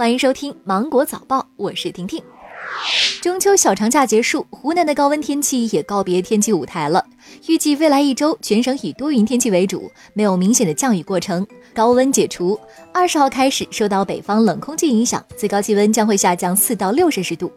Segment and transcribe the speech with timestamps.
[0.00, 2.24] 欢迎收听《芒果早报》，我是婷婷。
[3.20, 7.04] 中秋小长假结束，湖南的高温天气也告别天气舞台了。
[7.46, 12.58] 预计未来一周，全省以多云天气为主，没有明显的降雨过程，高温解除。
[12.94, 17.52] 二十号开始，受到北方冷空气影响，最高气温将会下降四到六摄氏度。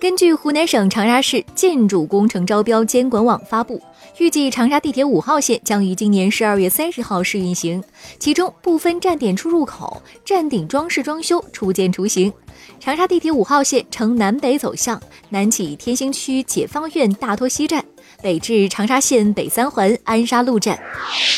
[0.00, 3.78] 根据湖南省长沙市建筑工程招标监管网发布。
[4.16, 7.84] 预计长沙地铁五号线将于今年十二月三十号试运行，
[8.18, 12.32] 其中部分站点出入口、站顶装饰装修初见雏形。
[12.80, 17.84] 长沙地铁五号线呈南北走向，南起天兴区解放院大托西站，
[18.22, 20.80] 北至长沙县北三环安沙路站。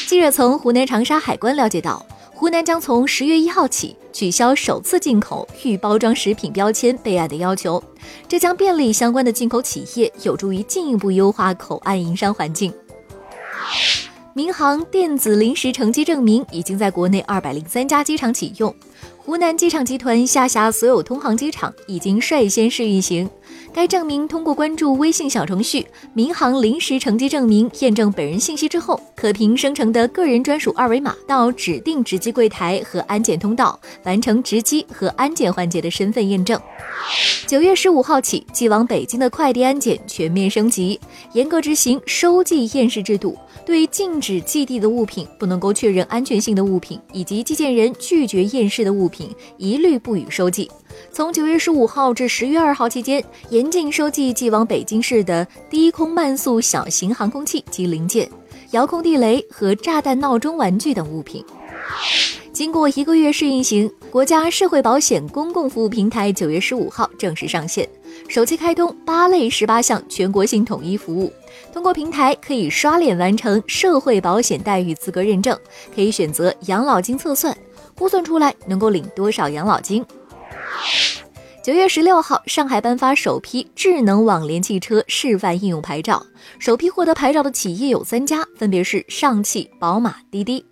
[0.07, 2.07] 记者从湖南长沙海关了解到。
[2.43, 7.81] 湖南将从十月一号起取消首次进口预包装食品标签备案的要求，
[8.27, 12.75] 这将便利相关的进口企业，有助于进一步优化口岸营商环境。
[14.35, 18.75] 民航电子临时乘机证明已经在国内二百零三家机场启用。
[19.19, 23.31] 湖南机场集团下辖所有通航机场已经率先试运行。
[23.73, 36.61] 该证明通过关注微信小程序“民航临时乘机证明”验证本人信息之后，可凭生成的个人专属二维码到指定值机柜台和安检通道完成值机和安检环节的身份验证。
[37.47, 40.99] 九月十五号起，寄往北京的快递安检全面升级，
[41.33, 43.37] 严格执行收寄验视制度。
[43.65, 50.69] 对禁止寄递的物品、不能够确认安全性的物品以及寄件人拒绝验视的物品，一律不予收寄。
[51.13, 58.29] 从九月十五号至十月二号期间，严禁收寄寄往北京市的低空慢速小型航空器及零件、
[58.71, 61.45] 遥控地雷和炸弹闹钟玩具等物品。
[62.53, 67.89] 经过一个月试运行，国家社会保险公共服务平台九月十五号正式上线，
[68.29, 71.33] 首期开通八类十八项全国性统一服务。
[71.73, 75.59] 通过平台可以刷脸完成社会保险待遇资格认证，
[75.95, 77.57] 可以选择养老金测算，
[77.97, 80.05] 估算出来能够领多少养老金。
[81.63, 86.21] 九月十六号，上海颁发首批智能网联汽车示范应用牌照，
[86.59, 90.65] 首批获得牌照的企业有三家，分别是上汽、宝马、滴滴。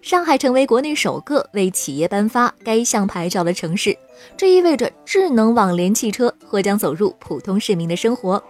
[0.00, 3.94] 上海成为国内首个为企业颁发该项牌照的城市，
[4.38, 8.42] 这意味着智能网联汽车或将走入普通市民的生活。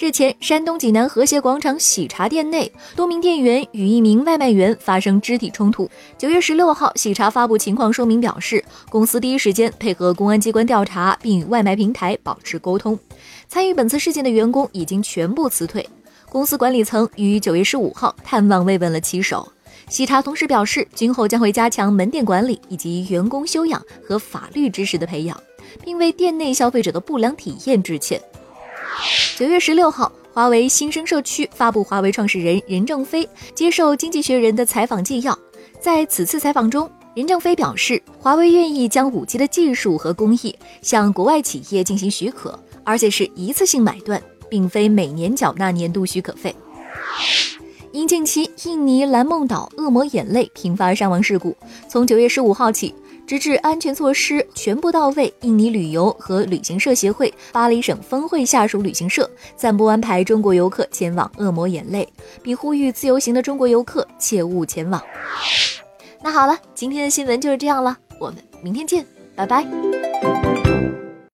[0.00, 5.86] 日前，山东济南和谐广场喜茶店内，多名店员与一名外卖员发生肢体冲突。
[6.16, 12.98] 九月十六号，喜茶发布情况说明表示，公司第一时间配合公安机关调查，并与外卖平台保持沟通。
[13.46, 15.86] 参与本次事件的员工已经全部辞退。
[16.30, 19.46] 公司管理层于九月十五号探望慰问了骑手。
[19.90, 25.38] 喜茶同时表示，今后将会加强门店管理以及员工修养和法律知识的培养，
[25.84, 28.18] 并为店内消费者的不良体验致歉。
[29.40, 35.38] 九月十六号，华为新生社区发布华为创始人任正非接受《经济学人》的采访纪要。
[35.80, 46.54] 在此次采访中，任正非表示，华为愿意将五 G 的技术和工艺向国外企业进行许可，而且是一次性买断，并非每年缴纳年度许可费。
[47.92, 51.56] 因近期印尼蓝梦岛恶魔眼泪频发伤亡事故，
[51.88, 52.94] 从九月十五号起。
[53.26, 62.08] 直至安全措施全部到位，印尼旅游和旅行社协会巴黎省分会下属旅行社暂不安排中国游客前往恶魔眼泪，
[62.42, 65.00] 并呼吁自由行的中国游客切勿前往。
[66.22, 69.66] 那好了，今天的新闻就是这样了，我们明天见，拜拜。